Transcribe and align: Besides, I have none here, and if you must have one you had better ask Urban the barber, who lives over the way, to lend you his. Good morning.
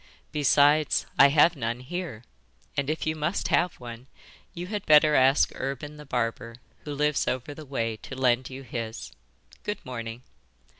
Besides, 0.31 1.05
I 1.19 1.27
have 1.27 1.55
none 1.55 1.81
here, 1.81 2.23
and 2.75 2.89
if 2.89 3.05
you 3.05 3.15
must 3.15 3.49
have 3.49 3.75
one 3.79 4.07
you 4.55 4.65
had 4.65 4.83
better 4.87 5.13
ask 5.13 5.51
Urban 5.53 5.97
the 5.97 6.07
barber, 6.07 6.55
who 6.85 6.95
lives 6.95 7.27
over 7.27 7.53
the 7.53 7.65
way, 7.67 7.97
to 7.97 8.15
lend 8.15 8.49
you 8.49 8.63
his. 8.63 9.11
Good 9.63 9.85
morning. 9.85 10.23